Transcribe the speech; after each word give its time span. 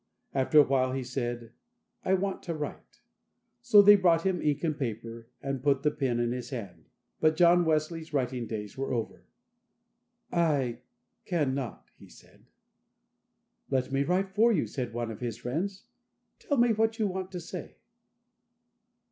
After 0.33 0.57
awhile 0.57 0.93
he 0.93 1.03
said, 1.03 1.51
"I 2.03 2.15
want 2.15 2.41
to 2.41 2.55
write." 2.55 3.01
So 3.61 3.83
they 3.83 3.95
brought 3.95 4.23
him 4.23 4.41
ink 4.41 4.63
and 4.63 4.75
paper, 4.75 5.27
and 5.43 5.61
put 5.61 5.83
the 5.83 5.91
pen 5.91 6.19
in 6.19 6.31
his 6.31 6.49
hand; 6.49 6.85
but 7.19 7.35
John 7.35 7.65
Wesley's 7.65 8.11
writing 8.11 8.47
days 8.47 8.75
were 8.75 8.91
over. 8.95 9.27
"I 10.31 10.79
cannot," 11.25 11.91
he 11.99 12.09
said. 12.09 12.45
"Let 13.69 13.91
me 13.91 14.01
write 14.01 14.31
for 14.31 14.51
you," 14.51 14.65
said 14.65 14.91
one 14.91 15.11
of 15.11 15.19
his 15.19 15.37
friends, 15.37 15.83
"tell 16.39 16.57
me 16.57 16.73
what 16.73 16.97
you 16.97 17.05
want 17.05 17.31
to 17.33 17.39
say." 17.39 17.75